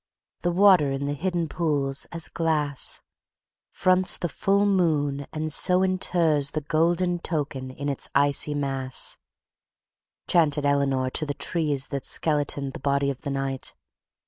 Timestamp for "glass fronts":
2.27-4.17